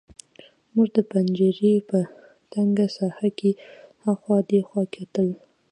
[0.73, 1.99] موږ د پنجرې په
[2.53, 3.51] تنګه ساحه کې
[4.03, 5.27] هاخوا دېخوا کتل